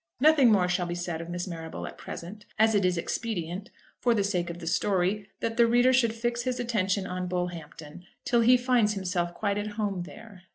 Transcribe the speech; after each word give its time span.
Nothing 0.19 0.51
more 0.51 0.67
shall 0.67 0.87
be 0.87 0.95
said 0.95 1.21
of 1.21 1.29
Miss 1.29 1.45
Marrable 1.47 1.85
at 1.85 1.95
present, 1.95 2.47
as 2.57 2.73
it 2.73 2.85
is 2.85 2.97
expedient, 2.97 3.69
for 3.99 4.15
the 4.15 4.23
sake 4.23 4.49
of 4.49 4.57
the 4.57 4.65
story, 4.65 5.29
that 5.41 5.57
the 5.57 5.67
reader 5.67 5.93
should 5.93 6.11
fix 6.15 6.41
his 6.41 6.59
attention 6.59 7.05
on 7.05 7.27
Bullhampton 7.27 8.05
till 8.25 8.41
he 8.41 8.57
find 8.57 8.89
himself 8.89 9.35
quite 9.35 9.59
at 9.59 9.73
home 9.77 10.01
there. 10.01 10.41